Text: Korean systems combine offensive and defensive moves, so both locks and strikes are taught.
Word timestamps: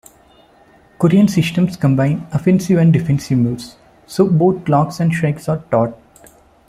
Korean 0.97 1.27
systems 1.27 1.77
combine 1.77 2.25
offensive 2.33 2.79
and 2.79 2.91
defensive 2.91 3.37
moves, 3.37 3.75
so 4.07 4.27
both 4.27 4.67
locks 4.67 4.99
and 4.99 5.13
strikes 5.13 5.47
are 5.47 5.59
taught. 5.69 5.93